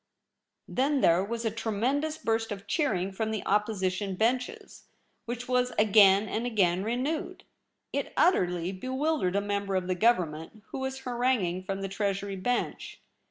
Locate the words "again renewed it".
6.47-8.11